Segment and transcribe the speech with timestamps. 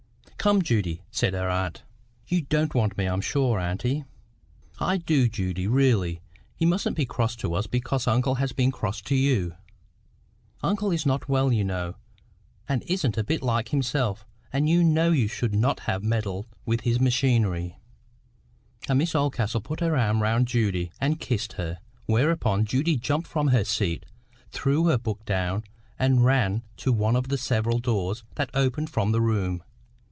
[0.37, 1.83] "Come, Judy," said her aunt.
[2.25, 4.05] "You don't want me, I am sure, auntie."
[4.79, 6.19] "I do, Judy, really.
[6.57, 9.53] You mustn't be cross to us because uncle has been cross to you.
[10.63, 11.93] Uncle is not well, you know,
[12.67, 16.81] and isn't a bit like himself; and you know you should not have meddled with
[16.81, 17.77] his machinery."
[18.89, 21.77] And Miss Oldcastle put her arm round Judy, and kissed her.
[22.07, 24.07] Whereupon Judy jumped from her seat,
[24.49, 25.65] threw her book down,
[25.99, 29.61] and ran to one of the several doors that opened from the room.